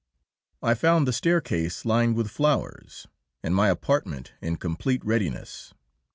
I 0.63 0.73
found 0.73 1.07
the 1.07 1.13
staircase 1.13 1.85
lined 1.85 2.15
with 2.17 2.31
flowers, 2.31 3.05
and 3.43 3.53
my 3.53 3.69
apartment 3.69 4.33
in 4.41 4.55
complete 4.55 5.05
readiness. 5.05 5.75